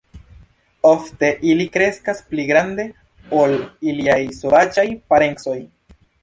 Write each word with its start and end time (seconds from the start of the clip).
Ofte 0.91 1.27
ili 1.49 1.67
kreskas 1.75 2.21
pli 2.31 2.45
grande 2.53 2.85
ol 3.41 3.55
iliaj 3.93 4.17
sovaĝaj 4.39 4.87
parencoj. 5.13 5.57